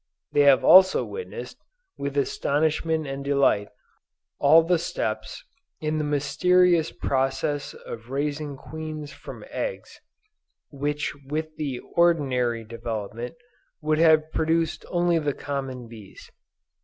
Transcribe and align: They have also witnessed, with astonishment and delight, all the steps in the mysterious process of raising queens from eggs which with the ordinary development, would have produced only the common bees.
They 0.31 0.41
have 0.41 0.63
also 0.63 1.05
witnessed, 1.05 1.59
with 1.95 2.17
astonishment 2.17 3.05
and 3.05 3.23
delight, 3.23 3.69
all 4.39 4.63
the 4.63 4.79
steps 4.79 5.45
in 5.79 5.99
the 5.99 6.03
mysterious 6.03 6.91
process 6.91 7.75
of 7.75 8.09
raising 8.09 8.57
queens 8.57 9.13
from 9.13 9.45
eggs 9.51 10.01
which 10.71 11.13
with 11.29 11.55
the 11.57 11.81
ordinary 11.95 12.63
development, 12.63 13.35
would 13.79 13.99
have 13.99 14.31
produced 14.31 14.85
only 14.89 15.19
the 15.19 15.35
common 15.35 15.87
bees. 15.87 16.31